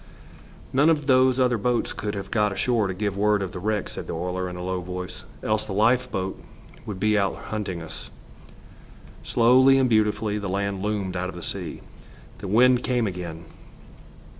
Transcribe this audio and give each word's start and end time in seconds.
"None 0.73 0.89
of 0.89 1.05
those 1.05 1.39
other 1.39 1.59
boats 1.59 1.93
could 1.93 2.15
have 2.15 2.31
got 2.31 2.51
ashore 2.51 2.87
to 2.87 2.93
give 2.95 3.15
word 3.15 3.43
of 3.43 3.51
the 3.51 3.59
wreck," 3.59 3.87
said 3.87 4.07
the 4.07 4.13
oiler, 4.15 4.49
in 4.49 4.55
a 4.55 4.63
low 4.63 4.81
voice. 4.81 5.25
"Else 5.43 5.63
the 5.65 5.73
lifeboat 5.73 6.41
would 6.87 6.99
be 6.99 7.19
out 7.19 7.35
hunting 7.53 7.83
us." 7.83 8.09
Slowly 9.21 9.77
and 9.77 9.87
beautifully 9.87 10.39
the 10.39 10.49
land 10.49 10.81
loomed 10.81 11.15
out 11.15 11.29
of 11.29 11.35
the 11.35 11.43
sea. 11.43 11.81
The 12.39 12.47
wind 12.47 12.81
came 12.83 13.05
again. 13.05 13.45